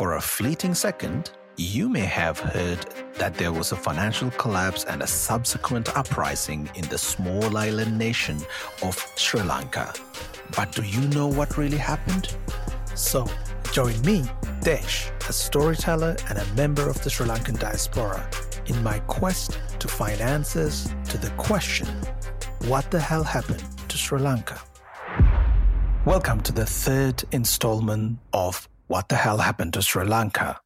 [0.00, 2.86] For a fleeting second, you may have heard
[3.18, 8.38] that there was a financial collapse and a subsequent uprising in the small island nation
[8.82, 9.92] of Sri Lanka.
[10.56, 12.34] But do you know what really happened?
[12.94, 13.26] So,
[13.72, 14.24] join me,
[14.62, 18.26] Desh, a storyteller and a member of the Sri Lankan diaspora,
[18.68, 21.86] in my quest to find answers to the question
[22.68, 24.62] what the hell happened to Sri Lanka?
[26.06, 30.58] Welcome to the third installment of What the Hell Happened to Sri Lanka?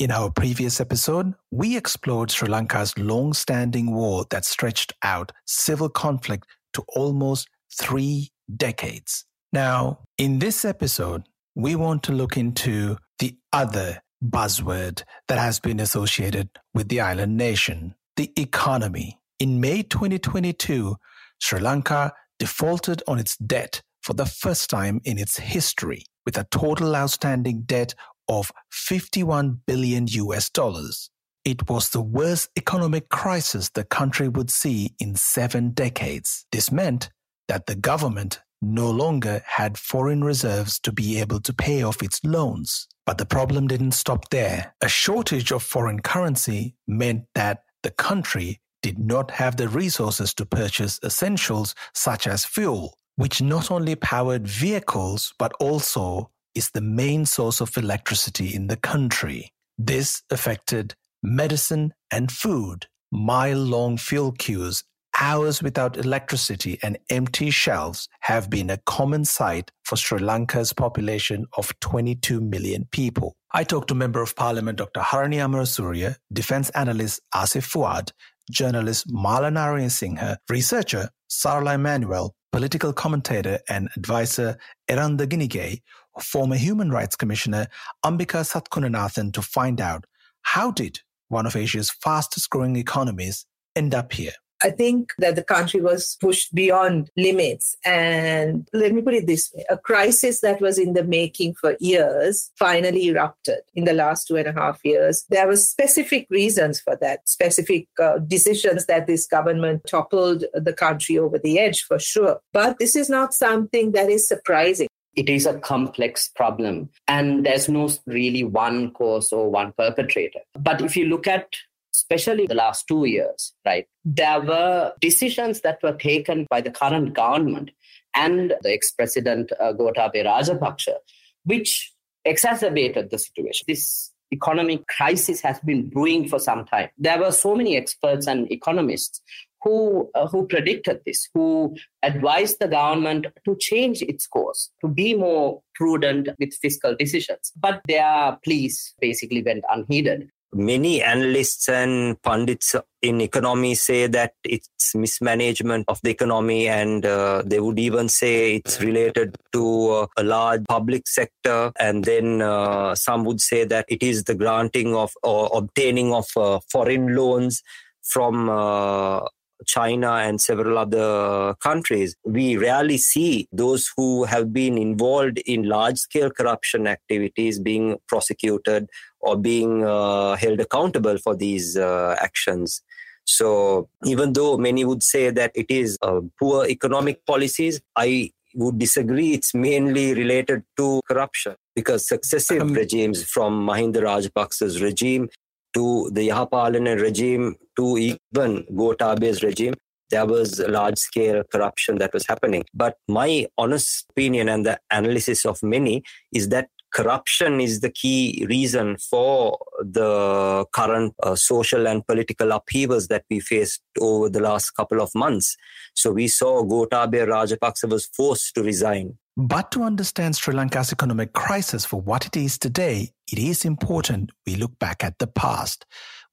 [0.00, 5.88] In our previous episode, we explored Sri Lanka's long standing war that stretched out civil
[5.88, 9.24] conflict to almost three decades.
[9.52, 11.22] Now, in this episode,
[11.54, 17.36] we want to look into the other buzzword that has been associated with the island
[17.36, 19.20] nation the economy.
[19.38, 20.96] In May 2022,
[21.38, 26.46] Sri Lanka defaulted on its debt for the first time in its history with a
[26.50, 27.94] total outstanding debt
[28.28, 31.10] of 51 billion US dollars.
[31.44, 36.46] It was the worst economic crisis the country would see in seven decades.
[36.52, 37.10] This meant
[37.48, 42.24] that the government no longer had foreign reserves to be able to pay off its
[42.24, 42.86] loans.
[43.04, 44.74] But the problem didn't stop there.
[44.80, 50.46] A shortage of foreign currency meant that the country did not have the resources to
[50.46, 57.26] purchase essentials such as fuel, which not only powered vehicles but also is the main
[57.26, 59.52] source of electricity in the country.
[59.78, 62.86] This affected medicine and food.
[63.10, 64.84] Mile long fuel queues,
[65.20, 71.46] hours without electricity, and empty shelves have been a common sight for Sri Lanka's population
[71.56, 73.34] of 22 million people.
[73.52, 75.00] I talked to Member of Parliament Dr.
[75.00, 78.12] Harini Amarasuriya, Defense Analyst Asif Fuard,
[78.50, 84.58] journalist Marlon Ariyasinghe, researcher Sarala Emmanuel, political commentator and advisor
[84.88, 85.80] Eranda Ginige,
[86.20, 87.66] former Human Rights Commissioner
[88.04, 90.04] Ambika Satkunanathan to find out
[90.42, 94.32] how did one of Asia's fastest growing economies end up here.
[94.64, 97.76] I think that the country was pushed beyond limits.
[97.84, 101.76] And let me put it this way a crisis that was in the making for
[101.80, 105.24] years finally erupted in the last two and a half years.
[105.30, 111.18] There were specific reasons for that, specific uh, decisions that this government toppled the country
[111.18, 112.40] over the edge for sure.
[112.52, 117.68] But this is not something that is surprising it is a complex problem and there's
[117.68, 120.40] no really one cause or one perpetrator.
[120.58, 121.48] But if you look at
[121.94, 123.86] especially the last two years, right?
[124.04, 127.70] There were decisions that were taken by the current government
[128.14, 130.96] and the ex-president uh, Gotabaya Rajapaksa,
[131.44, 131.92] which
[132.24, 133.64] exacerbated the situation.
[133.68, 136.88] This economic crisis has been brewing for some time.
[136.98, 139.20] There were so many experts and economists
[139.62, 145.14] who uh, who predicted this, who advised the government to change its course, to be
[145.14, 147.52] more prudent with fiscal decisions.
[147.56, 154.94] But their pleas basically went unheeded many analysts and pundits in economy say that it's
[154.94, 160.22] mismanagement of the economy and uh, they would even say it's related to uh, a
[160.22, 161.72] large public sector.
[161.78, 166.26] And then uh, some would say that it is the granting of or obtaining of
[166.36, 167.62] uh, foreign loans
[168.02, 169.20] from uh,
[169.66, 175.98] China and several other countries, we rarely see those who have been involved in large
[175.98, 178.88] scale corruption activities being prosecuted
[179.20, 182.82] or being uh, held accountable for these uh, actions.
[183.24, 188.78] So, even though many would say that it is uh, poor economic policies, I would
[188.78, 189.32] disagree.
[189.32, 195.28] It's mainly related to corruption because successive um, regimes from Mahinda Rajapaksa's regime
[195.74, 199.74] to the Yahapalana regime to even Gotabaya's regime,
[200.10, 202.64] there was large scale corruption that was happening.
[202.74, 206.02] But my honest opinion and the analysis of many
[206.32, 213.08] is that corruption is the key reason for the current uh, social and political upheavals
[213.08, 215.56] that we faced over the last couple of months.
[215.94, 219.16] So we saw Gotabaya Rajapaksa was forced to resign.
[219.36, 224.30] But to understand Sri Lanka's economic crisis for what it is today, it is important
[224.46, 225.86] we look back at the past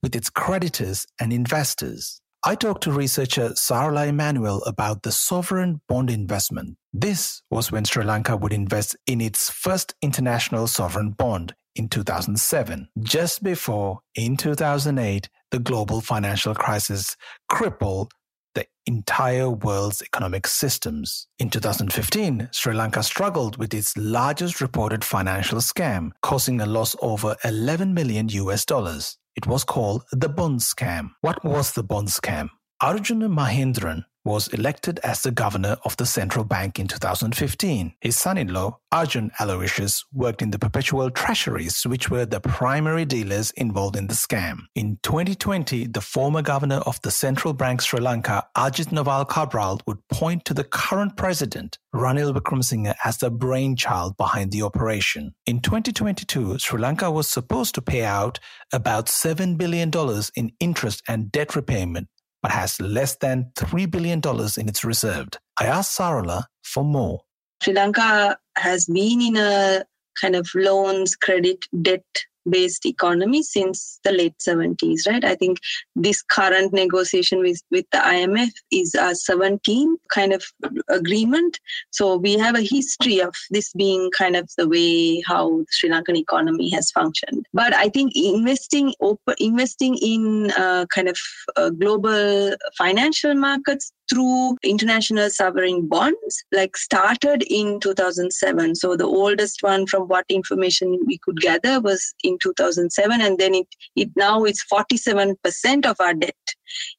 [0.04, 2.22] with its creditors and investors.
[2.44, 6.76] I talked to researcher Sarala Emmanuel about the sovereign bond investment.
[6.92, 12.90] This was when Sri Lanka would invest in its first international sovereign bond in 2007,
[13.02, 17.16] just before, in 2008, the global financial crisis
[17.48, 18.12] crippled
[18.56, 21.28] the entire world's economic systems.
[21.38, 27.36] In 2015, Sri Lanka struggled with its largest reported financial scam, causing a loss over
[27.44, 29.18] 11 million US dollars.
[29.36, 31.12] It was called the bond scam.
[31.22, 32.50] What was the bond scam?
[32.82, 37.96] Arjuna Mahendran was elected as the governor of the central bank in 2015.
[38.00, 43.96] His son-in-law, Arjun Aloysius, worked in the perpetual treasuries, which were the primary dealers involved
[43.96, 44.60] in the scam.
[44.76, 50.08] In 2020, the former governor of the central bank Sri Lanka, Ajith Nivard Cabraal, would
[50.10, 55.34] point to the current president, Ranil Wickremesinghe, as the brainchild behind the operation.
[55.48, 58.40] In 2022, Sri Lanka was supposed to pay out
[58.72, 59.92] about $7 billion
[60.36, 62.08] in interest and debt repayment,
[62.42, 64.22] but has less than $3 billion
[64.58, 65.28] in its reserve.
[65.60, 67.22] I asked Sarala for more.
[67.62, 69.84] Sri Lanka has been in a
[70.20, 72.06] kind of loans, credit, debt
[72.50, 75.24] based economy since the late 70s right?
[75.24, 75.60] I think
[75.96, 80.44] this current negotiation with, with the imf is a 17 kind of
[80.90, 81.60] agreement.
[81.92, 85.90] So we have a history of this being kind of the way how the sri
[85.90, 87.46] lankan economy has functioned.
[87.54, 91.18] But i think investing open, investing in uh, kind of
[91.56, 99.62] uh, global financial markets through international sovereign bonds like started in 2007 so the oldest
[99.62, 104.44] one from what information we could gather was in 2007 and then it, it now
[104.44, 106.36] it's 47% of our debt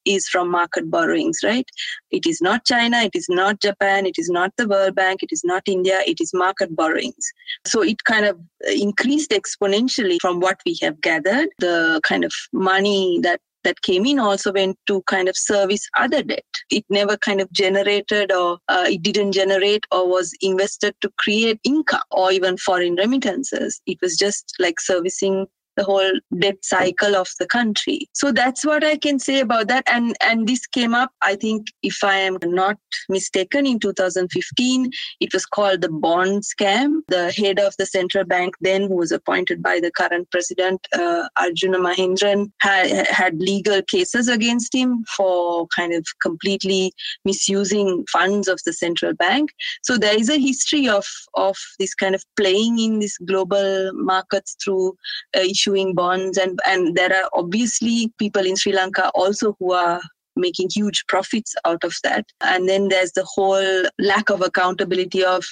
[0.04, 1.68] is from market borrowings right?
[2.10, 5.30] It is not china it is not japan it is not the world bank it
[5.32, 7.32] is not india it is market borrowings.
[7.66, 12.32] So it kind of uh, increased exponentially from what we have gathered the kind of
[12.52, 16.44] money that that came in also went to kind of service other debt.
[16.70, 21.60] It never kind of generated or uh, it didn't generate or was invested to create
[21.64, 23.80] income or even foreign remittances.
[23.86, 25.46] It was just like servicing
[25.80, 28.08] the whole debt cycle of the country.
[28.12, 29.84] So that's what I can say about that.
[29.86, 32.76] And and this came up, I think, if I am not
[33.08, 34.90] mistaken, in 2015.
[35.20, 37.00] It was called the bond scam.
[37.08, 41.28] The head of the central bank then, who was appointed by the current president, uh,
[41.36, 46.92] Arjuna Mahendran, had, had legal cases against him for kind of completely
[47.24, 49.50] misusing funds of the central bank.
[49.82, 54.56] So there is a history of of this kind of playing in these global markets
[54.62, 54.96] through
[55.36, 55.40] uh,
[55.70, 60.00] issuing bonds and and there are obviously people in Sri Lanka also who are
[60.36, 62.24] making huge profits out of that.
[62.40, 65.44] And then there's the whole lack of accountability of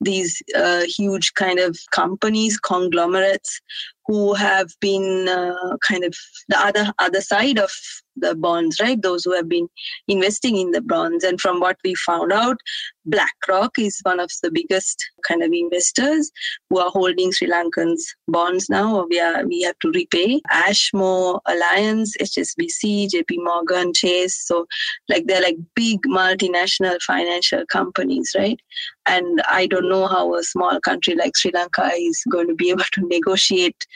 [0.00, 3.60] these uh, huge kind of companies, conglomerates
[4.06, 6.14] who have been uh, kind of
[6.48, 7.70] the other other side of
[8.16, 9.00] the bonds, right?
[9.00, 9.68] Those who have been
[10.08, 11.24] investing in the bonds.
[11.24, 12.56] And from what we found out,
[13.04, 16.30] BlackRock is one of the biggest kind of investors
[16.70, 19.06] who are holding Sri Lankan's bonds now.
[19.08, 24.36] We are we have to repay Ashmore Allianz, HSBC, JP Morgan, Chase.
[24.46, 24.66] So
[25.08, 28.60] like they're like big multinational financial companies, right?
[29.06, 32.70] And I don't know how a small country like Sri Lanka is going to be
[32.70, 33.86] able to negotiate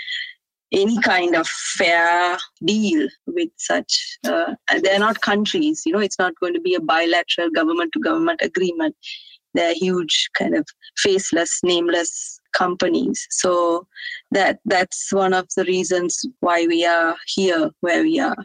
[0.72, 6.34] any kind of fair deal with such uh, they're not countries you know it's not
[6.40, 8.96] going to be a bilateral government to government agreement.
[9.54, 10.66] They're huge kind of
[10.98, 13.26] faceless nameless companies.
[13.30, 13.86] So
[14.30, 18.36] that that's one of the reasons why we are here where we are.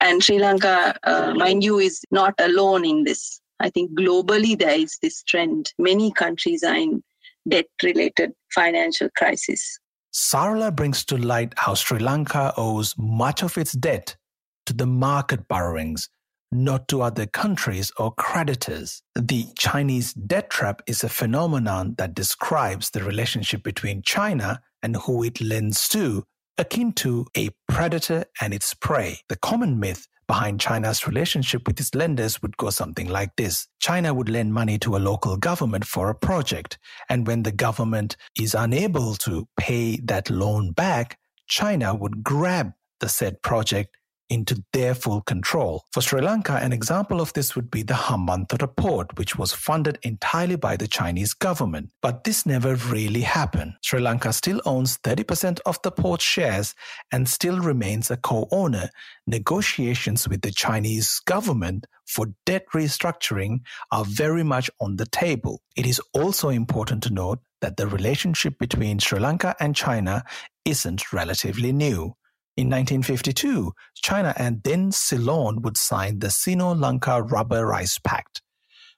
[0.00, 3.40] And sri lanka uh, mind you is not alone in this.
[3.60, 5.72] I think globally there is this trend.
[5.78, 7.02] Many countries are in
[7.48, 9.78] debt related financial crisis
[10.16, 14.16] Sarala brings to light how Sri Lanka owes much of its debt
[14.64, 16.08] to the market borrowings,
[16.50, 19.02] not to other countries or creditors.
[19.14, 25.22] The Chinese debt trap is a phenomenon that describes the relationship between China and who
[25.22, 26.24] it lends to,
[26.56, 29.18] akin to a predator and its prey.
[29.28, 33.68] The common myth behind China's relationship with its lenders would go something like this.
[33.80, 36.78] China would lend money to a local government for a project,
[37.08, 43.08] and when the government is unable to pay that loan back, China would grab the
[43.08, 43.96] said project
[44.28, 45.84] into their full control.
[45.92, 49.98] For Sri Lanka, an example of this would be the Hambantota port, which was funded
[50.02, 51.90] entirely by the Chinese government.
[52.02, 53.74] But this never really happened.
[53.82, 56.74] Sri Lanka still owns 30% of the port shares
[57.12, 58.90] and still remains a co-owner.
[59.26, 65.60] Negotiations with the Chinese government for debt restructuring are very much on the table.
[65.76, 70.24] It is also important to note that the relationship between Sri Lanka and China
[70.64, 72.14] isn't relatively new.
[72.56, 78.40] In 1952, China and then Ceylon would sign the Sino-Lanka Rubber Rice Pact.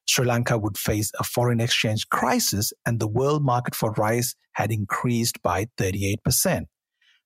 [0.07, 4.71] Sri Lanka would face a foreign exchange crisis and the world market for rice had
[4.71, 6.67] increased by 38%.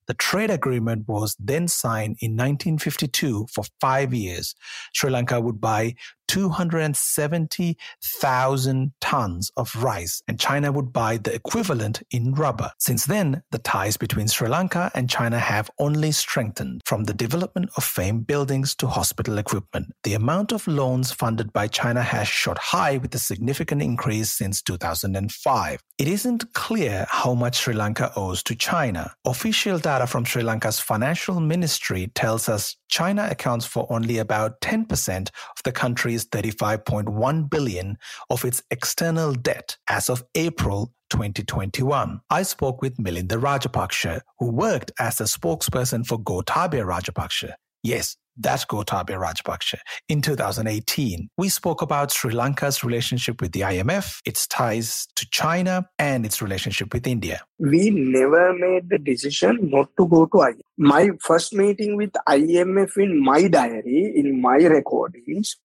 [0.07, 4.53] The trade agreement was then signed in 1952 for five years.
[4.93, 5.93] Sri Lanka would buy
[6.27, 12.71] 270,000 tons of rice, and China would buy the equivalent in rubber.
[12.79, 17.69] Since then, the ties between Sri Lanka and China have only strengthened from the development
[17.77, 19.93] of famed buildings to hospital equipment.
[20.03, 24.61] The amount of loans funded by China has shot high with a significant increase since
[24.61, 25.83] 2005.
[25.97, 29.13] It isn't clear how much Sri Lanka owes to China.
[29.25, 35.29] Official data from Sri Lanka's financial ministry tells us China accounts for only about 10%
[35.29, 37.97] of the country's 35.1 billion
[38.29, 42.21] of its external debt as of April 2021.
[42.29, 47.53] I spoke with Milinda Rajapaksha, who worked as a spokesperson for Gotabaya Rajapaksa.
[47.83, 49.77] Yes, that's Gotabaya Rajapaksa.
[50.09, 55.87] In 2018, we spoke about Sri Lanka's relationship with the IMF, its ties to China,
[55.99, 57.41] and its relationship with India.
[57.59, 60.61] We never made the decision not to go to IMF.
[60.77, 65.57] My first meeting with IMF in my diary, in my recordings,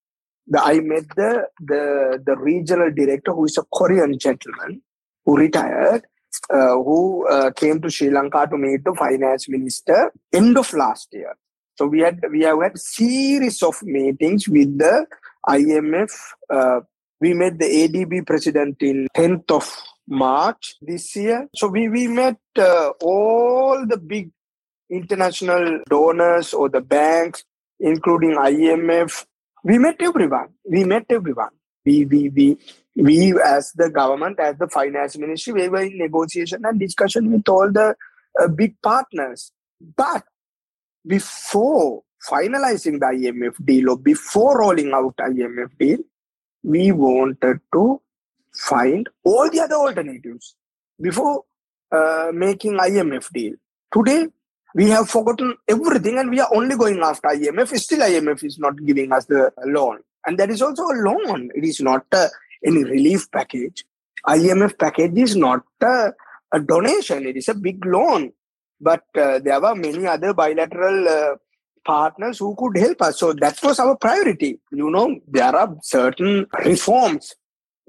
[0.49, 4.83] the, I met the, the, the regional director, who is a Korean gentleman
[5.25, 6.03] who retired,
[6.53, 11.09] uh, who uh, came to Sri Lanka to meet the finance minister end of last
[11.13, 11.37] year.
[11.77, 15.07] So we had we have had series of meetings with the
[15.49, 16.11] IMF.
[16.51, 16.81] Uh,
[17.21, 21.49] we met the ADB president in 10th of March this year.
[21.55, 24.31] So we, we met uh, all the big
[24.91, 27.45] international donors or the banks,
[27.79, 29.25] including IMF.
[29.65, 30.49] We met everyone.
[30.65, 31.51] We met everyone.
[31.85, 32.59] We, we, we,
[32.97, 37.49] we as the government, as the finance ministry, we were in negotiation and discussion with
[37.49, 37.95] all the
[38.41, 39.53] uh, big partners.
[39.97, 40.25] But
[41.07, 45.99] before finalizing the IMF deal or before rolling out IMF deal,
[46.63, 48.01] we wanted to
[48.55, 50.57] find all the other alternatives
[51.01, 51.45] before
[51.93, 53.55] uh, making IMF deal.
[53.93, 54.27] Today,
[54.75, 57.77] we have forgotten everything and we are only going after IMF.
[57.79, 60.01] Still, IMF is not giving us the loan.
[60.27, 61.51] And that is also a loan.
[61.55, 62.29] It is not uh,
[62.65, 63.85] any relief package.
[64.27, 66.11] IMF package is not uh,
[66.53, 67.27] a donation.
[67.27, 68.33] It is a big loan
[68.81, 71.37] but uh, there were many other bilateral uh,
[71.85, 73.19] partners who could help us.
[73.19, 74.61] So that was our priority.
[74.73, 77.35] You know, there are certain reforms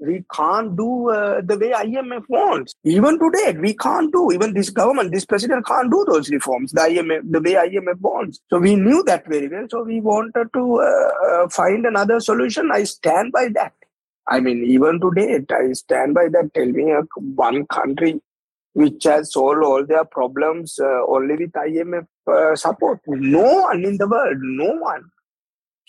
[0.00, 2.74] we can't do uh, the way IMF wants.
[2.84, 4.32] Even today, we can't do.
[4.32, 8.40] Even this government, this president can't do those reforms the IMF, the way IMF wants.
[8.50, 9.66] So we knew that very well.
[9.70, 12.70] So we wanted to uh, uh, find another solution.
[12.72, 13.74] I stand by that.
[14.28, 16.50] I mean, even today, I stand by that.
[16.54, 18.20] Tell me, uh, one country
[18.72, 23.00] which has solved all their problems uh, only with IMF uh, support.
[23.06, 25.10] No one in the world, no one.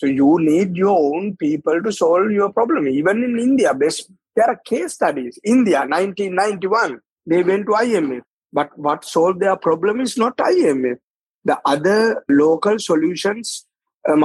[0.01, 2.87] So you need your own people to solve your problem.
[2.87, 5.37] Even in India, best, there are case studies.
[5.45, 8.21] India, 1991, they went to IMF.
[8.51, 10.97] But what solved their problem is not IMF.
[11.45, 13.67] The other local solutions,
[14.09, 14.15] uh,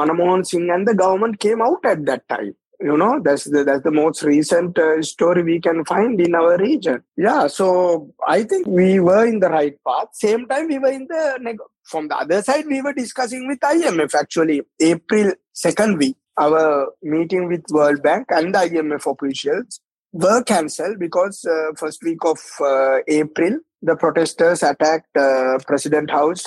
[0.44, 3.92] Singh and the government came out at that time you know that's the, that's the
[3.92, 9.00] most recent uh, story we can find in our region yeah so i think we
[9.00, 12.42] were in the right path same time we were in the neg- from the other
[12.42, 18.26] side we were discussing with imf actually april second week our meeting with world bank
[18.30, 19.80] and the imf officials
[20.12, 26.46] were cancelled because uh, first week of uh, april the protesters attacked uh, president house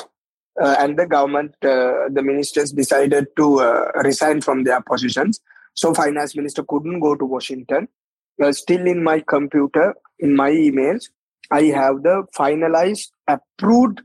[0.61, 3.47] uh, and the government uh, the ministers decided to
[4.03, 5.39] resign from their positions
[5.79, 7.87] so finance minister couldn't go to Washington.
[8.43, 11.05] Uh, still in my computer, in my emails,
[11.51, 14.01] I have the finalized, approved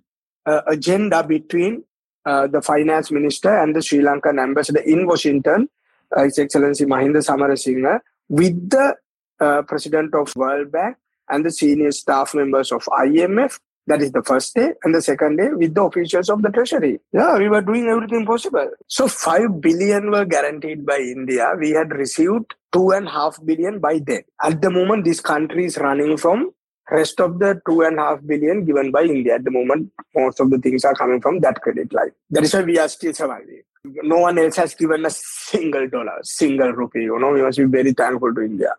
[0.46, 1.84] uh, agenda between
[2.26, 5.68] uh, the finance minister and the Sri Lankan ambassador in Washington,
[6.16, 8.96] uh, His Excellency Mahinda Samarasinghe, with the
[9.40, 10.96] uh, president of World Bank
[11.28, 14.72] and the senior staff members of IMF that is the first day.
[14.82, 17.00] And the second day with the officials of the treasury.
[17.12, 18.70] Yeah, we were doing everything possible.
[18.88, 21.52] So 5 billion were guaranteed by India.
[21.58, 24.22] We had received two and a half billion by then.
[24.42, 26.52] At the moment, this country is running from
[26.90, 29.36] rest of the two and a half billion given by India.
[29.36, 32.10] At the moment, most of the things are coming from that credit line.
[32.30, 33.62] That is why we are still surviving.
[33.84, 37.02] No one else has given a single dollar, single rupee.
[37.02, 38.74] You know, we must be very thankful to India.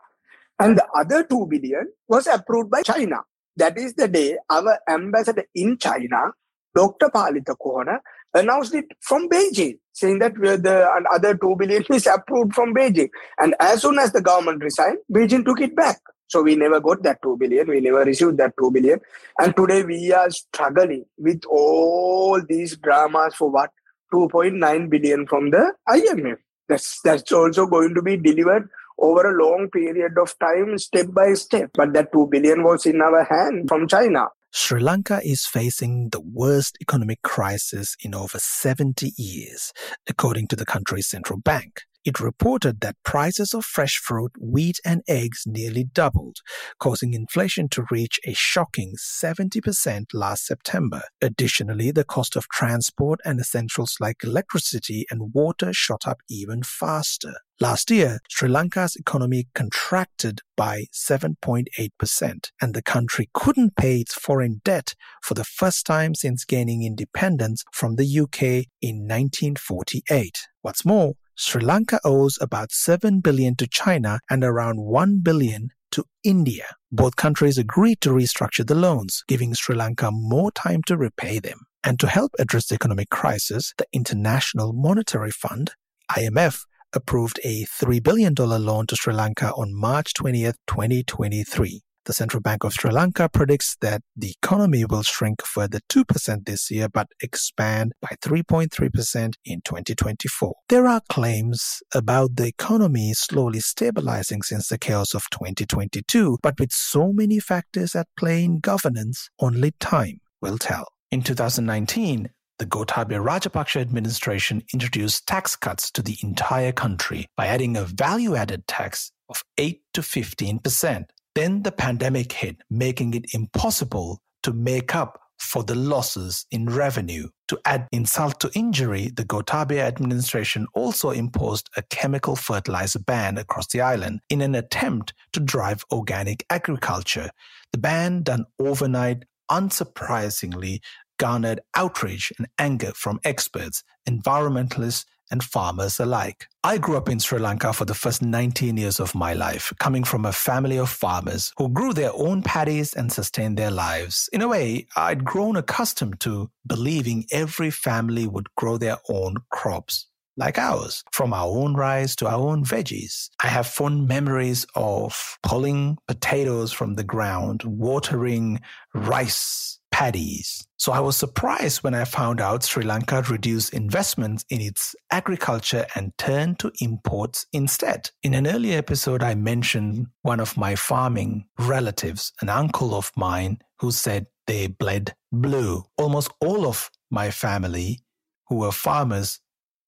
[0.59, 3.17] And the other 2 billion was approved by China.
[3.57, 6.31] That is the day our ambassador in China,
[6.73, 7.09] Dr.
[7.09, 7.99] Palitha Kohona,
[8.33, 13.09] announced it from Beijing, saying that the other 2 billion is approved from Beijing.
[13.37, 15.99] And as soon as the government resigned, Beijing took it back.
[16.27, 17.67] So we never got that 2 billion.
[17.67, 18.99] We never received that 2 billion.
[19.39, 23.71] And today we are struggling with all these dramas for what?
[24.13, 26.37] 2.9 billion from the IMF.
[26.67, 31.33] That's, that's also going to be delivered over a long period of time, step by
[31.33, 31.71] step.
[31.73, 34.27] But that 2 billion was in our hand from China.
[34.51, 39.73] Sri Lanka is facing the worst economic crisis in over 70 years,
[40.07, 41.81] according to the country's central bank.
[42.05, 46.37] It reported that prices of fresh fruit, wheat, and eggs nearly doubled,
[46.79, 51.01] causing inflation to reach a shocking 70% last September.
[51.21, 57.33] Additionally, the cost of transport and essentials like electricity and water shot up even faster.
[57.61, 64.59] Last year, Sri Lanka's economy contracted by 7.8%, and the country couldn't pay its foreign
[64.65, 64.93] debt
[65.23, 70.47] for the first time since gaining independence from the UK in 1948.
[70.61, 76.05] What's more, Sri Lanka owes about 7 billion to China and around 1 billion to
[76.23, 76.65] India.
[76.93, 81.59] Both countries agreed to restructure the loans, giving Sri Lanka more time to repay them.
[81.83, 85.71] And to help address the economic crisis, the International Monetary Fund,
[86.09, 91.81] IMF, approved a $3 billion loan to Sri Lanka on March 20th, 2023.
[92.05, 96.69] The Central Bank of Sri Lanka predicts that the economy will shrink further 2% this
[96.69, 100.53] year but expand by 3.3% in 2024.
[100.69, 106.71] There are claims about the economy slowly stabilizing since the chaos of 2022, but with
[106.71, 110.85] so many factors at play in governance, only time will tell.
[111.09, 117.75] In 2019, the Gotabaya Rajapaksa administration introduced tax cuts to the entire country by adding
[117.75, 121.05] a value added tax of 8 to 15%.
[121.35, 127.27] Then the pandemic hit, making it impossible to make up for the losses in revenue.
[127.49, 133.67] To add insult to injury, the Gotabaya administration also imposed a chemical fertilizer ban across
[133.67, 137.29] the island in an attempt to drive organic agriculture.
[137.73, 140.79] The ban, done overnight, unsurprisingly
[141.17, 146.47] garnered outrage and anger from experts, environmentalists, and farmers alike.
[146.63, 150.03] I grew up in Sri Lanka for the first 19 years of my life, coming
[150.03, 154.29] from a family of farmers who grew their own paddies and sustained their lives.
[154.33, 160.07] In a way, I'd grown accustomed to believing every family would grow their own crops
[160.37, 163.29] like ours, from our own rice to our own veggies.
[163.41, 168.59] I have fond memories of pulling potatoes from the ground, watering
[168.93, 170.67] rice paddies.
[170.75, 175.85] So I was surprised when I found out Sri Lanka reduced investments in its agriculture
[175.95, 178.09] and turned to imports instead.
[178.21, 183.59] In an earlier episode, I mentioned one of my farming relatives, an uncle of mine,
[183.79, 185.85] who said they bled blue.
[185.97, 188.01] Almost all of my family
[188.49, 189.39] who were farmers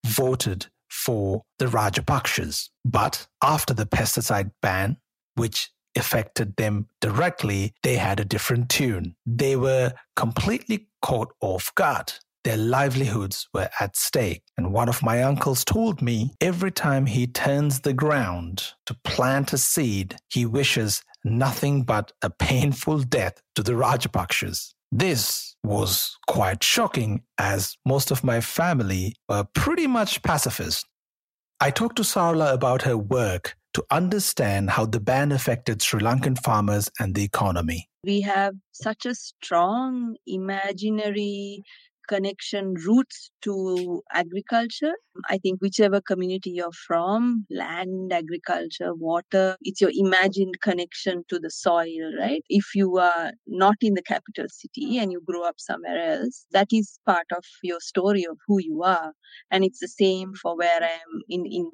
[0.05, 2.69] voted for the Rajapakshas.
[2.85, 4.95] But after the pesticide ban,
[5.35, 9.15] which affected them directly, they had a different tune.
[9.25, 12.13] They were completely caught off guard.
[12.43, 14.43] Their livelihoods were at stake.
[14.57, 19.51] And one of my uncles told me every time he turns the ground to plant
[19.51, 24.73] a seed, he wishes nothing but a painful death to the Rajapakshas.
[24.91, 30.85] This was quite shocking as most of my family were pretty much pacifist.
[31.59, 36.35] I talked to Sarala about her work to understand how the ban affected Sri Lankan
[36.43, 37.87] farmers and the economy.
[38.03, 41.61] We have such a strong imaginary
[42.07, 44.93] connection roots to agriculture.
[45.29, 51.51] I think whichever community you're from, land, agriculture, water, it's your imagined connection to the
[51.51, 52.43] soil, right?
[52.49, 56.69] If you are not in the capital city and you grow up somewhere else, that
[56.73, 59.13] is part of your story of who you are.
[59.51, 61.69] And it's the same for where I am in, in.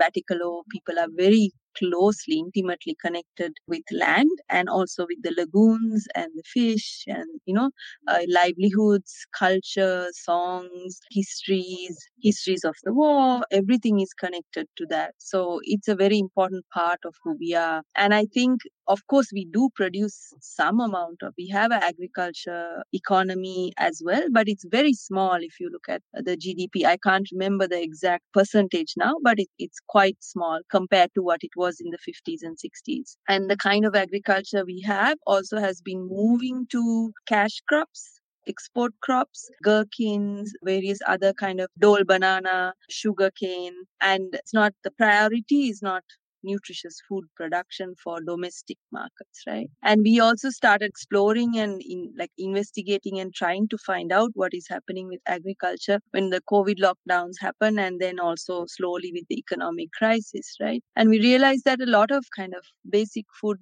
[0.70, 6.44] People are very closely, intimately connected with land and also with the lagoons and the
[6.46, 7.72] fish and, you know,
[8.08, 15.14] uh, livelihoods, culture, songs, histories, histories of the war, everything is connected to that.
[15.18, 17.84] So it's a very important part of who we are.
[17.96, 22.84] And I think of course we do produce some amount of we have an agriculture
[22.92, 27.30] economy as well but it's very small if you look at the gdp i can't
[27.32, 31.63] remember the exact percentage now but it, it's quite small compared to what it was
[31.80, 36.08] in the 50s and 60s and the kind of agriculture we have also has been
[36.08, 43.76] moving to cash crops export crops gherkins various other kind of dole banana sugarcane.
[44.02, 46.04] And it's not the priority is not
[46.44, 49.70] nutritious food production for domestic markets right?
[49.82, 54.54] And we also started exploring and in like investigating and trying to find out what
[54.54, 59.38] is happening with agriculture when the covid lockdowns happen and then also slowly with the
[59.38, 60.84] economic crisis right?
[60.96, 63.58] And we realized that a lot of kind of basic food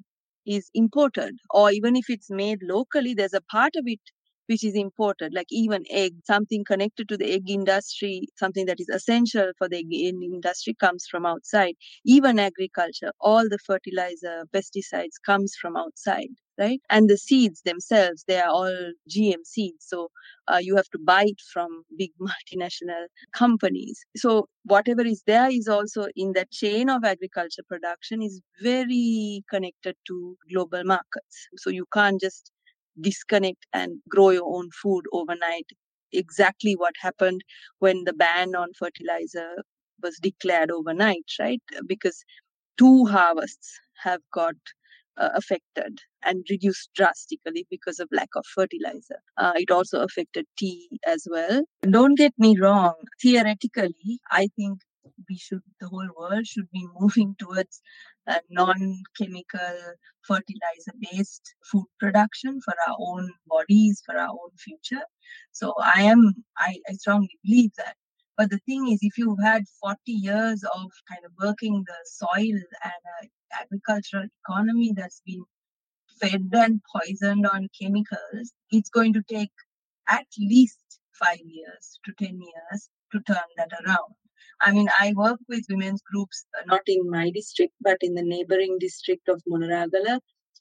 [0.45, 3.99] is imported or even if it's made locally there's a part of it
[4.51, 8.89] which is imported, like even egg, something connected to the egg industry, something that is
[8.89, 11.75] essential for the egg industry comes from outside.
[12.05, 16.81] Even agriculture, all the fertilizer, pesticides comes from outside right?
[16.91, 19.85] And the seeds themselves, they are all GM seeds.
[19.87, 20.09] So
[20.51, 23.99] uh, you have to buy it from big multinational companies.
[24.15, 29.95] So whatever is there is also in that chain of agriculture production is very connected
[30.07, 31.47] to global markets.
[31.57, 32.51] So you can't just
[32.99, 35.67] disconnect and grow your own food overnight
[36.13, 37.41] exactly what happened
[37.79, 39.63] when the ban on fertilizer
[40.03, 41.61] was declared overnight, right?
[41.87, 42.23] Because
[42.77, 44.55] two harvests have got
[45.17, 49.19] uh, affected and reduced drastically because of lack of fertilizer.
[49.37, 51.63] Uh, it also affected tea as well.
[51.89, 54.79] Don't get me wrong, theoretically, I think
[55.29, 57.81] we should, the whole world should be moving towards
[58.27, 59.77] a non-chemical
[60.21, 65.03] fertilizer based food production for our own bodies for our own future.
[65.51, 67.95] So i am I, I strongly believe that.
[68.37, 72.55] But the thing is if you've had 40 years of kind of working the soil
[72.83, 73.29] and an
[73.59, 75.43] agricultural economy that's been
[76.19, 79.51] fed and poisoned on chemicals it's going to take
[80.07, 84.13] at least five years to 10 years to turn that around
[84.61, 88.23] I mean, I work with women's groups, uh, not in my district, but in the
[88.23, 90.19] neighboring district of Monaragala,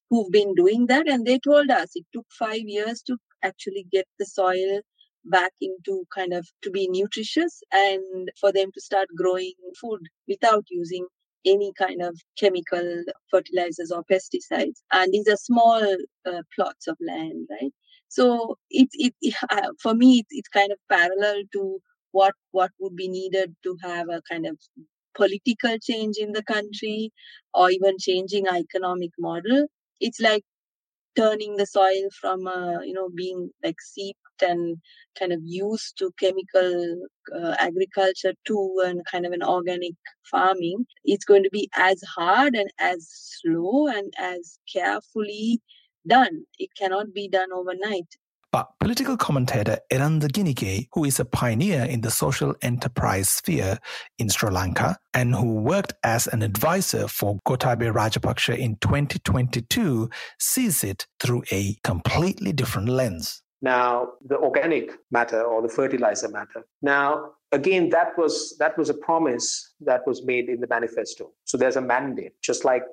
[0.08, 1.08] who've been doing that.
[1.08, 4.80] And they told us it took five years to actually get the soil
[5.24, 10.64] back into kind of to be nutritious and for them to start growing food without
[10.70, 11.06] using
[11.46, 14.82] any kind of chemical fertilizers or pesticides.
[14.92, 15.82] And these are small
[16.26, 17.72] uh, plots of land, right?
[18.08, 21.80] So it's it, it uh, for me it's, it's kind of parallel to
[22.12, 24.58] what what would be needed to have a kind of
[25.14, 27.12] political change in the country
[27.54, 29.66] or even changing our economic model?
[30.00, 30.44] It's like
[31.16, 34.78] turning the soil from uh, you know being like seeped and
[35.18, 39.94] kind of used to chemical uh, agriculture to and kind of an organic
[40.30, 40.86] farming.
[41.04, 45.60] It's going to be as hard and as slow and as carefully
[46.06, 46.44] done.
[46.58, 48.06] It cannot be done overnight
[48.52, 53.78] but political commentator Eranda Ginige, who is a pioneer in the social enterprise sphere
[54.18, 60.84] in Sri Lanka and who worked as an advisor for Gotabaya Rajapaksa in 2022, sees
[60.84, 63.42] it through a completely different lens.
[63.62, 66.64] Now, the organic matter or the fertilizer matter.
[66.80, 71.32] Now, again, that was that was a promise that was made in the manifesto.
[71.44, 72.84] So there's a mandate, just like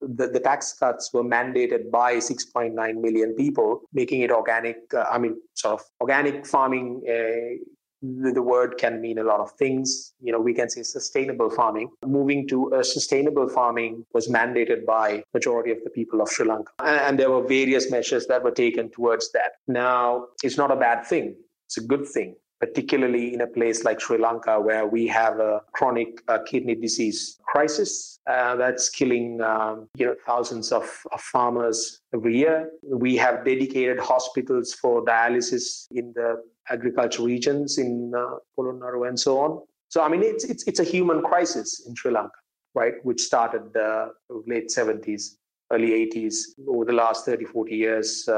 [0.00, 4.78] the, the tax cuts were mandated by 6.9 million people, making it organic.
[4.94, 7.02] Uh, I mean, sort of organic farming.
[7.08, 7.64] Uh,
[8.02, 10.14] the, the, word can mean a lot of things.
[10.22, 11.90] You know, we can say sustainable farming.
[12.06, 16.72] Moving to a sustainable farming was mandated by majority of the people of Sri Lanka,
[16.78, 19.52] and, and there were various measures that were taken towards that.
[19.68, 21.36] Now, it's not a bad thing.
[21.66, 25.62] It's a good thing particularly in a place like Sri Lanka, where we have a
[25.72, 32.00] chronic uh, kidney disease crisis uh, that's killing um, you know thousands of, of, farmers
[32.14, 32.70] every year.
[32.82, 39.40] We have dedicated hospitals for dialysis in the agriculture regions in uh, Polonnaruwa and so
[39.40, 39.62] on.
[39.88, 42.40] So I mean, it's it's it's a human crisis in Sri Lanka,
[42.74, 42.94] right?
[43.04, 44.12] Which started the
[44.46, 45.36] late 70s,
[45.72, 46.34] early 80s.
[46.68, 48.28] Over the last 30, 40 years,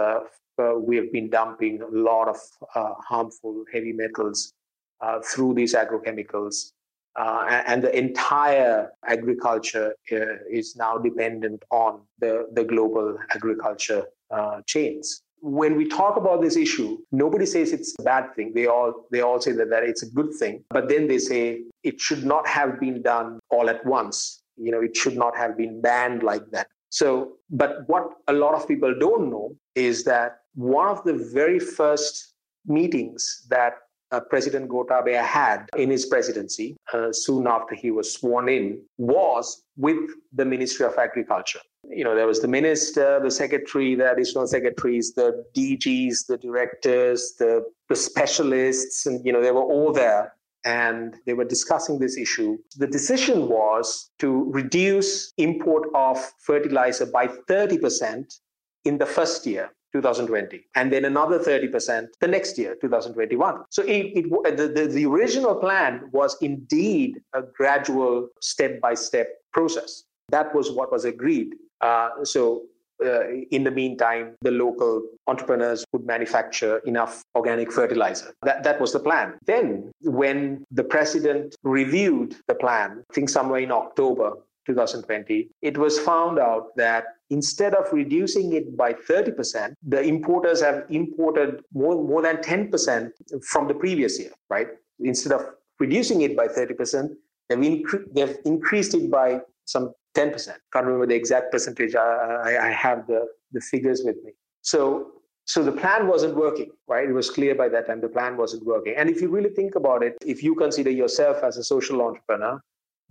[0.58, 2.38] uh, we have been dumping a lot of
[2.74, 4.52] uh, harmful heavy metals
[5.00, 6.72] uh, through these agrochemicals.
[7.14, 10.16] Uh, and the entire agriculture uh,
[10.50, 15.22] is now dependent on the, the global agriculture uh, chains.
[15.40, 18.52] When we talk about this issue, nobody says it's a bad thing.
[18.54, 21.62] They all they all say that, that it's a good thing, but then they say
[21.82, 24.42] it should not have been done all at once.
[24.56, 26.68] You know, it should not have been banned like that.
[26.90, 31.58] So, but what a lot of people don't know is that one of the very
[31.58, 32.34] first
[32.66, 33.74] meetings that
[34.12, 39.64] uh, President Gotabaya had in his presidency, uh, soon after he was sworn in, was
[39.76, 39.98] with
[40.32, 41.60] the Ministry of Agriculture.
[41.88, 47.34] You know, there was the minister, the secretary, the additional secretaries, the DGs, the directors,
[47.38, 52.16] the, the specialists, and, you know, they were all there and they were discussing this
[52.16, 52.56] issue.
[52.76, 58.38] The decision was to reduce import of fertilizer by 30%
[58.84, 64.06] in the first year 2020 and then another 30% the next year 2021 so it,
[64.16, 70.54] it the, the, the original plan was indeed a gradual step by step process that
[70.54, 72.62] was what was agreed uh, so
[73.04, 78.32] uh, in the meantime, the local entrepreneurs would manufacture enough organic fertilizer.
[78.42, 79.34] That, that was the plan.
[79.44, 84.34] Then, when the president reviewed the plan, I think somewhere in October
[84.66, 90.84] 2020, it was found out that instead of reducing it by 30%, the importers have
[90.90, 93.10] imported more, more than 10%
[93.42, 94.68] from the previous year, right?
[95.00, 95.42] Instead of
[95.78, 97.08] reducing it by 30%,
[97.48, 100.54] they've, incre- they've increased it by some 10%.
[100.72, 101.94] Can't remember the exact percentage.
[101.94, 104.32] I, I, I have the the figures with me.
[104.62, 105.12] So
[105.44, 107.08] so the plan wasn't working, right?
[107.08, 108.94] It was clear by that time the plan wasn't working.
[108.96, 112.62] And if you really think about it, if you consider yourself as a social entrepreneur,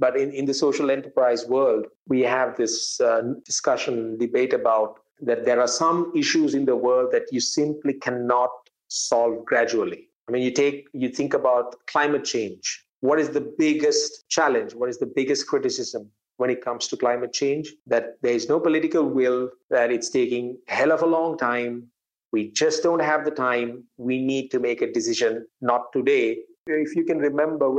[0.04, 5.46] but in, in the social enterprise world, we have this uh, discussion, debate about that
[5.46, 8.50] there are some issues in the world that you simply cannot
[8.88, 10.10] solve gradually.
[10.28, 12.84] I mean, you take, you think about climate change.
[13.02, 14.74] What is the biggest challenge?
[14.74, 17.72] What is the biggest criticism when it comes to climate change?
[17.86, 21.92] That there is no political will, that it's taking hell of a long time,
[22.32, 23.84] we just don't have the time.
[23.98, 26.40] We need to make a decision, not today.
[26.66, 27.70] If you can remember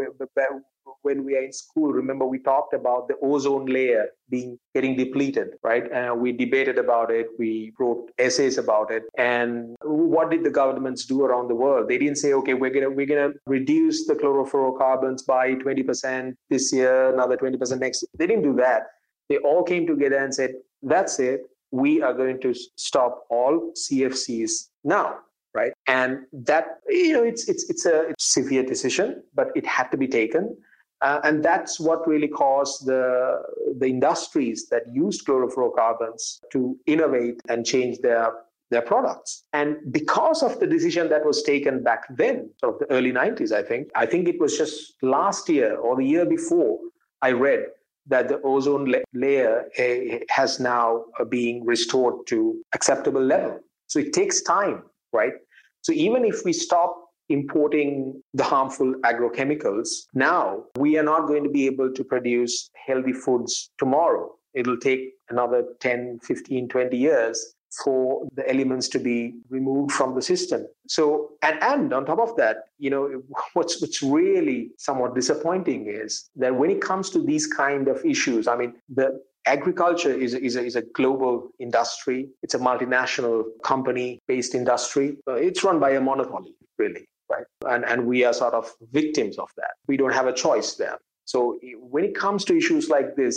[1.03, 5.51] when we are in school, remember we talked about the ozone layer being getting depleted,
[5.63, 5.91] right?
[5.93, 7.27] And we debated about it.
[7.39, 9.05] We wrote essays about it.
[9.19, 11.89] And what did the governments do around the world?
[11.89, 17.13] They didn't say, okay, we're gonna we're gonna reduce the chlorofluorocarbons by 20% this year,
[17.13, 18.03] another 20% next.
[18.03, 18.09] Year.
[18.19, 18.89] They didn't do that.
[19.29, 24.69] They all came together and said, that's it we are going to stop all CFCs
[24.85, 25.19] now,
[25.55, 25.73] right?
[25.89, 30.07] And that you know, it's it's it's a severe decision, but it had to be
[30.07, 30.57] taken.
[31.03, 33.43] Uh, and that's what really caused the,
[33.79, 38.33] the industries that used chlorofluorocarbons to innovate and change their,
[38.71, 39.43] their products.
[39.53, 43.51] And because of the decision that was taken back then, sort of the early 90s,
[43.51, 46.79] I think, I think it was just last year or the year before,
[47.21, 47.67] I read
[48.07, 53.59] that the ozone la- layer uh, has now uh, being restored to acceptable level.
[53.89, 55.35] So it takes time, right?
[55.83, 61.51] So even if we stop importing the harmful agrochemicals now, we are not going to
[61.51, 64.31] be able to produce healthy foods tomorrow.
[64.55, 67.55] It'll take another 10, 15, 20 years
[67.85, 70.67] for the elements to be removed from the system.
[70.89, 73.23] So, and, and on top of that, you know,
[73.55, 78.47] what's, what's really somewhat disappointing is that when it comes to these kind of issues,
[78.47, 82.29] I mean, the agriculture is, is, a, is a global industry.
[82.43, 85.17] It's a multinational company based industry.
[85.27, 87.47] Uh, it's run by a monopoly, really, right?
[87.73, 89.73] And, and we are sort of victims of that.
[89.89, 90.99] We don't have a choice there.
[91.25, 91.59] So
[91.95, 93.37] when it comes to issues like this,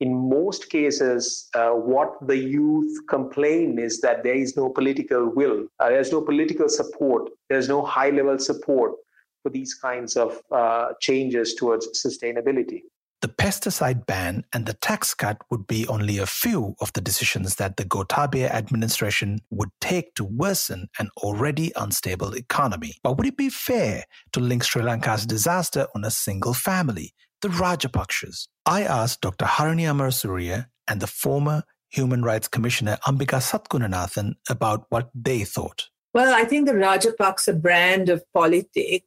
[0.00, 5.66] in most cases, uh, what the youth complain is that there is no political will,
[5.80, 8.92] uh, there's no political support, there's no high level support
[9.42, 12.80] for these kinds of uh, changes towards sustainability.
[13.22, 17.54] The pesticide ban and the tax cut would be only a few of the decisions
[17.54, 22.94] that the Gotabaya administration would take to worsen an already unstable economy.
[23.04, 27.48] But would it be fair to link Sri Lanka's disaster on a single family, the
[27.48, 28.48] Rajapakshas?
[28.66, 29.44] I asked Dr.
[29.44, 35.90] Harini Amarasuriya and the former Human Rights Commissioner Ambika Satkunanathan about what they thought.
[36.12, 39.06] Well, I think the Rajapaksa brand of politics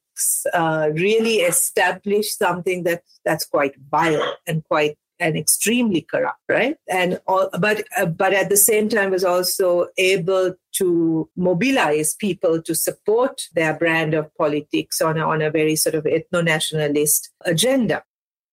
[0.53, 6.75] uh, really established something that that's quite vile and quite and extremely corrupt, right?
[6.89, 12.61] And all, but uh, but at the same time was also able to mobilize people
[12.61, 17.31] to support their brand of politics on a, on a very sort of ethno nationalist
[17.45, 18.03] agenda.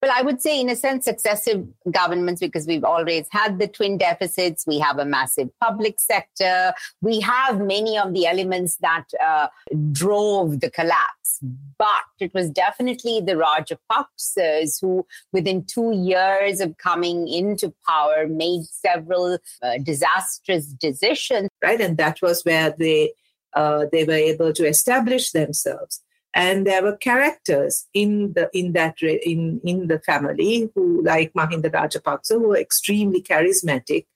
[0.02, 3.98] Well, I would say, in a sense, successive governments, because we've always had the twin
[3.98, 4.66] deficits.
[4.66, 6.74] We have a massive public sector.
[7.00, 9.46] We have many of the elements that uh,
[9.92, 11.38] drove the collapse.
[11.78, 18.64] But it was definitely the Rajapaksas who, within two years of coming into power, made
[18.64, 21.48] several uh, disastrous decisions.
[21.62, 21.80] Right.
[21.80, 23.12] And that was where they,
[23.54, 26.02] uh, they were able to establish themselves
[26.34, 31.70] and there were characters in the in that in in the family who like Mahinda
[31.70, 34.06] Rajapaksa who were extremely charismatic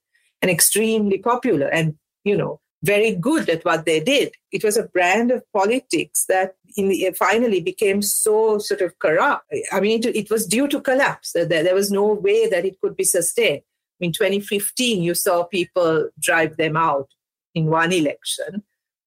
[0.41, 4.33] and extremely popular and you know very good at what they did.
[4.53, 9.53] It was a brand of politics that in the, finally became so sort of corrupt.
[9.73, 11.33] I mean it, it was due to collapse.
[11.33, 13.63] There, there was no way that it could be sustained.
[14.01, 17.09] In 2015 you saw people drive them out
[17.55, 18.63] in one election.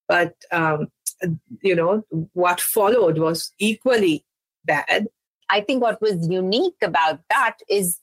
[0.08, 0.88] But um,
[1.62, 4.24] you know, what followed was equally
[4.64, 5.08] bad.
[5.48, 7.98] I think what was unique about that is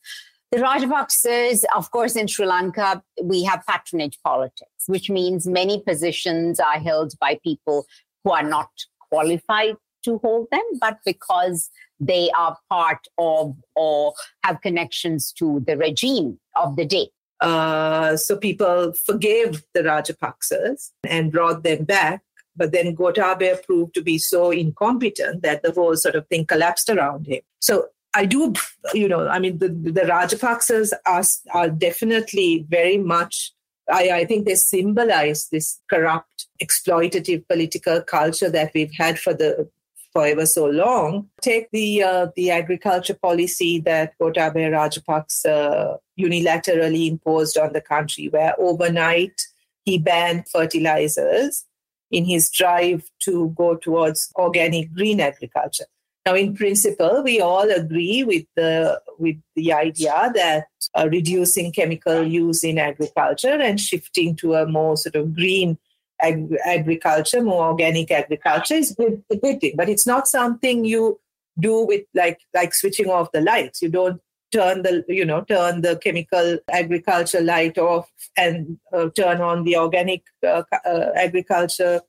[0.52, 6.60] the Rajapaksas, of course, in Sri Lanka, we have patronage politics, which means many positions
[6.60, 7.86] are held by people
[8.24, 8.70] who are not
[9.10, 9.76] qualified
[10.06, 16.40] to hold them, but because they are part of or have connections to the regime
[16.56, 17.10] of the day.
[17.42, 22.22] Uh, so people forgave the Rajapaksas and brought them back
[22.58, 26.90] but then Gotabaya proved to be so incompetent that the whole sort of thing collapsed
[26.90, 27.42] around him.
[27.60, 28.54] So I do,
[28.94, 33.54] you know, I mean, the, the Rajapaksas are, are definitely very much,
[33.92, 39.70] I, I think they symbolize this corrupt, exploitative political culture that we've had for the
[40.14, 41.30] forever so long.
[41.42, 48.56] Take the uh, the agriculture policy that Gotabaya Rajapaksa unilaterally imposed on the country, where
[48.58, 49.40] overnight
[49.86, 51.67] he banned fertilizers
[52.12, 55.86] in his drive to go towards organic green agriculture.
[56.26, 62.22] Now, in principle, we all agree with the with the idea that uh, reducing chemical
[62.24, 65.78] use in agriculture and shifting to a more sort of green
[66.22, 69.76] ag- agriculture, more organic agriculture is good, a good thing.
[69.78, 71.18] But it's not something you
[71.60, 73.82] do with like like switching off the lights.
[73.82, 79.42] You don't turn the you know turn the chemical agriculture light off and uh, turn
[79.42, 82.02] on the organic uh, uh, agriculture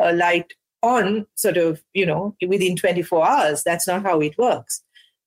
[0.00, 0.52] uh, light
[0.82, 3.62] on sort of you know within 24 hours.
[3.64, 4.82] That's not how it works.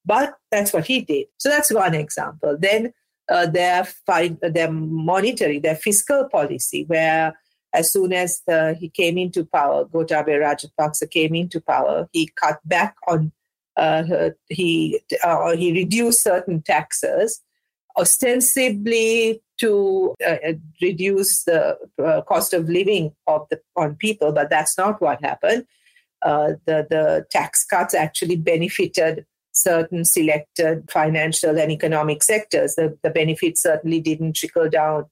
[0.05, 1.27] But that's what he did.
[1.37, 2.57] So that's one example.
[2.57, 2.93] Then
[3.29, 7.37] uh, their fi- their monetary their fiscal policy where
[7.73, 12.59] as soon as uh, he came into power Gotabaya Rajapaksa came into power he cut
[12.65, 13.31] back on
[14.49, 17.41] he uh, he reduced certain taxes,
[17.97, 24.77] ostensibly to uh, reduce the uh, cost of living of the on people, but that's
[24.77, 25.65] not what happened.
[26.21, 32.75] Uh, the the tax cuts actually benefited certain selected financial and economic sectors.
[32.75, 35.05] The, the benefits certainly didn't trickle down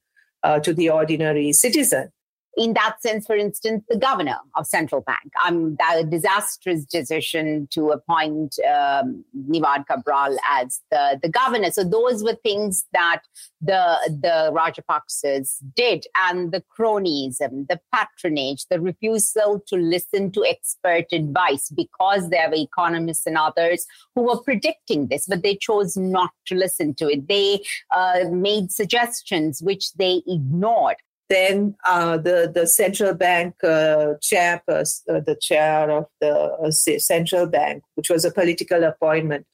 [0.44, 2.12] uh, to the ordinary citizen
[2.56, 5.30] in that sense, for instance, the governor of central bank.
[5.44, 11.70] Um, that disastrous decision to appoint um, Nivard Cabraal as the, the governor.
[11.70, 13.22] So those were things that
[13.60, 21.06] the the Rajapaksas did, and the cronyism, the patronage, the refusal to listen to expert
[21.12, 26.30] advice because there were economists and others who were predicting this, but they chose not
[26.46, 27.28] to listen to it.
[27.28, 27.62] They
[27.94, 30.96] uh, made suggestions which they ignored
[31.28, 37.46] then uh, the the central bank uh, chair, uh, the chair of the uh, central
[37.46, 39.46] bank, which was a political appointment,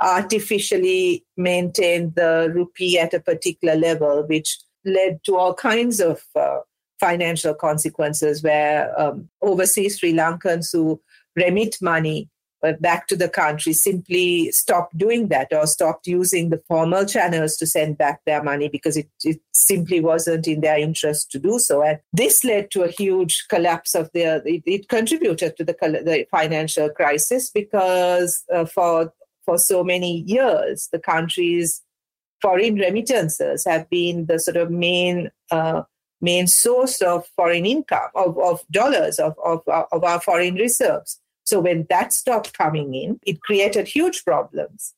[0.00, 6.60] artificially maintained the rupee at a particular level, which led to all kinds of uh,
[7.00, 11.00] financial consequences, where um, overseas Sri Lankans who
[11.34, 12.28] remit money
[12.74, 17.66] back to the country simply stopped doing that or stopped using the formal channels to
[17.66, 21.82] send back their money because it, it simply wasn't in their interest to do so.
[21.82, 26.26] And this led to a huge collapse of their, it, it contributed to the, the
[26.30, 29.12] financial crisis because uh, for,
[29.44, 31.82] for so many years, the country's
[32.40, 35.82] foreign remittances have been the sort of main uh,
[36.20, 41.60] main source of foreign income of, of dollars of, of, of our foreign reserves so
[41.60, 44.94] when that stopped coming in, it created huge problems,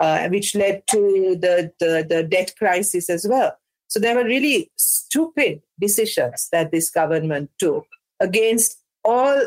[0.00, 3.56] uh, which led to the, the, the debt crisis as well.
[3.88, 7.84] So there were really stupid decisions that this government took
[8.20, 9.40] against all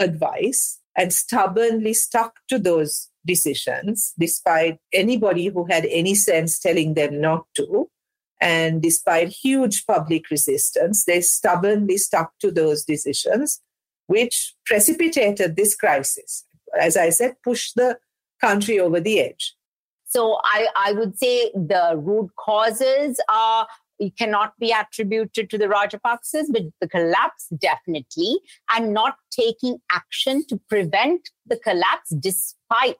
[0.00, 7.20] advice and stubbornly stuck to those decisions despite anybody who had any sense telling them
[7.20, 7.88] not to.
[8.40, 13.60] And despite huge public resistance, they stubbornly stuck to those decisions
[14.12, 16.44] which precipitated this crisis.
[16.78, 17.98] As I said, pushed the
[18.40, 19.54] country over the edge.
[20.06, 23.66] So I, I would say the root causes are
[24.18, 28.40] cannot be attributed to the Rajapaksas, but the collapse definitely,
[28.74, 32.96] and not taking action to prevent the collapse despite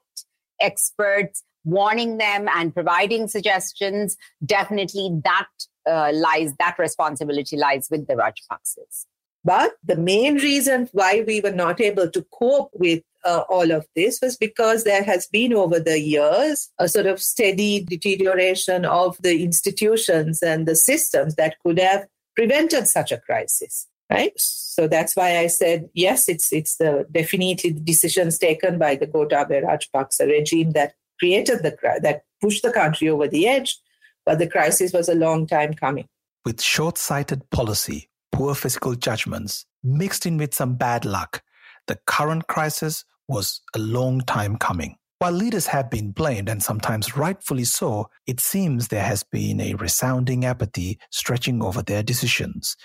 [0.61, 4.15] experts warning them and providing suggestions.
[4.45, 5.47] Definitely, that
[5.89, 9.05] uh, lies that responsibility lies with the Rajapaksas.
[9.45, 13.85] But the main reason why we were not able to cope with uh, all of
[13.95, 19.17] this was because there has been over the years a sort of steady deterioration of
[19.21, 24.33] the institutions and the systems that could have prevented such a crisis right?
[24.37, 29.07] So that's why i said yes it's it's the definitely the decisions taken by the
[29.07, 33.79] Gotabaya Rajapaksa regime that created the that pushed the country over the edge.
[34.25, 36.07] But the crisis was a long time coming.
[36.45, 41.41] With short-sighted policy poor fiscal judgments mixed in with some bad luck,
[41.87, 44.97] the current crisis was a long time coming.
[45.19, 49.75] While leaders have been blamed, and sometimes rightfully so, it seems there has been a
[49.75, 52.75] resounding apathy stretching over their decisions,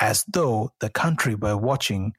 [0.00, 2.12] as though the country were watching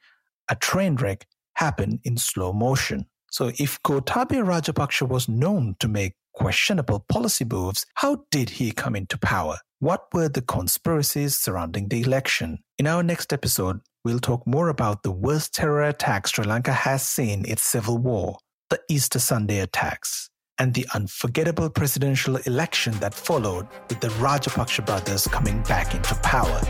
[0.50, 3.06] a train wreck happen in slow motion.
[3.30, 8.96] So if Gotabaya Rajapaksa was known to make questionable policy moves, how did he come
[8.96, 9.58] into power?
[9.80, 12.60] What were the conspiracies surrounding the election?
[12.78, 17.02] In our next episode, we'll talk more about the worst terror attack Sri Lanka has
[17.02, 18.38] seen its civil war,
[18.70, 25.28] the Easter Sunday attacks, and the unforgettable presidential election that followed with the Rajapaksa brothers
[25.28, 26.62] coming back into power.